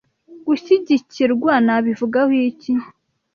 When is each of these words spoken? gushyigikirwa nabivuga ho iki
gushyigikirwa 0.47 1.51
nabivuga 1.65 2.17
ho 2.27 2.33
iki 2.49 2.71